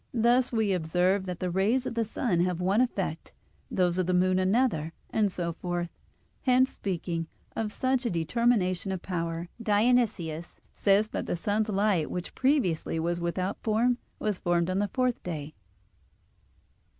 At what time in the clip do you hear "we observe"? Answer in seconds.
0.51-1.27